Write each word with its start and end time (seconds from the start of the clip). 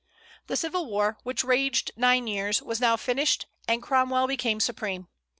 The 0.47 0.55
civil 0.57 0.87
war, 0.87 1.19
which 1.21 1.43
raged 1.43 1.91
nine 1.95 2.25
years, 2.25 2.59
was 2.59 2.81
now 2.81 2.97
finished, 2.97 3.45
and 3.67 3.83
Cromwell 3.83 4.25
became 4.25 4.59
supreme. 4.59 5.09